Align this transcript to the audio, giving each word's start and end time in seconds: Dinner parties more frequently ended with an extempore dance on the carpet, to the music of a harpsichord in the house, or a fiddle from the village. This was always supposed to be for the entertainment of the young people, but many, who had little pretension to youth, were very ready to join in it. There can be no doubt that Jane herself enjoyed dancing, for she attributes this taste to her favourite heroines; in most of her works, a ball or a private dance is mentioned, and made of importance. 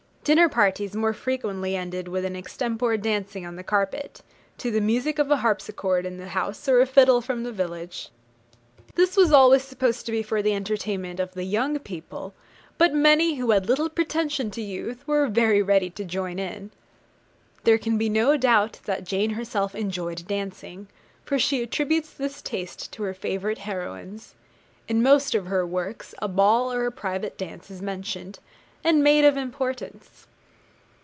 Dinner 0.23 0.47
parties 0.49 0.93
more 0.95 1.13
frequently 1.13 1.75
ended 1.75 2.07
with 2.07 2.23
an 2.25 2.35
extempore 2.35 2.95
dance 2.95 3.35
on 3.35 3.55
the 3.55 3.63
carpet, 3.63 4.21
to 4.59 4.69
the 4.69 4.79
music 4.79 5.17
of 5.17 5.31
a 5.31 5.37
harpsichord 5.37 6.05
in 6.05 6.17
the 6.17 6.27
house, 6.29 6.69
or 6.69 6.79
a 6.79 6.85
fiddle 6.85 7.21
from 7.21 7.41
the 7.41 7.51
village. 7.51 8.09
This 8.93 9.17
was 9.17 9.31
always 9.31 9.63
supposed 9.63 10.05
to 10.05 10.11
be 10.11 10.21
for 10.21 10.43
the 10.43 10.53
entertainment 10.53 11.19
of 11.19 11.33
the 11.33 11.43
young 11.43 11.79
people, 11.79 12.35
but 12.77 12.93
many, 12.93 13.37
who 13.37 13.49
had 13.49 13.67
little 13.67 13.89
pretension 13.89 14.51
to 14.51 14.61
youth, 14.61 15.05
were 15.07 15.25
very 15.27 15.61
ready 15.63 15.89
to 15.89 16.05
join 16.05 16.37
in 16.37 16.65
it. 16.65 16.71
There 17.63 17.79
can 17.79 17.97
be 17.97 18.07
no 18.07 18.37
doubt 18.37 18.79
that 18.85 19.03
Jane 19.05 19.31
herself 19.31 19.73
enjoyed 19.73 20.27
dancing, 20.27 20.87
for 21.25 21.39
she 21.39 21.63
attributes 21.63 22.13
this 22.13 22.43
taste 22.43 22.91
to 22.93 23.01
her 23.03 23.15
favourite 23.15 23.57
heroines; 23.65 24.35
in 24.87 25.01
most 25.01 25.33
of 25.33 25.47
her 25.47 25.65
works, 25.65 26.13
a 26.19 26.27
ball 26.27 26.71
or 26.71 26.85
a 26.85 26.91
private 26.91 27.39
dance 27.39 27.71
is 27.71 27.81
mentioned, 27.81 28.37
and 28.83 29.03
made 29.03 29.23
of 29.23 29.37
importance. 29.37 30.25